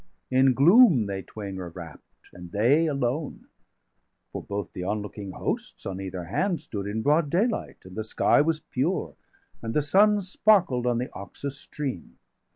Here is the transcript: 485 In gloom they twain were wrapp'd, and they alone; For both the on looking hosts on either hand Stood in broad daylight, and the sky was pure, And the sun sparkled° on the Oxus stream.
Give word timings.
485 0.31 0.39
In 0.47 0.53
gloom 0.55 1.05
they 1.05 1.21
twain 1.21 1.57
were 1.57 1.69
wrapp'd, 1.69 2.01
and 2.33 2.51
they 2.51 2.87
alone; 2.87 3.45
For 4.31 4.41
both 4.41 4.73
the 4.73 4.83
on 4.83 5.03
looking 5.03 5.29
hosts 5.33 5.85
on 5.85 6.01
either 6.01 6.23
hand 6.23 6.59
Stood 6.59 6.87
in 6.87 7.03
broad 7.03 7.29
daylight, 7.29 7.77
and 7.83 7.95
the 7.95 8.03
sky 8.03 8.41
was 8.41 8.61
pure, 8.61 9.13
And 9.61 9.75
the 9.75 9.83
sun 9.83 10.17
sparkled° 10.21 10.87
on 10.87 10.97
the 10.97 11.13
Oxus 11.13 11.59
stream. 11.59 12.17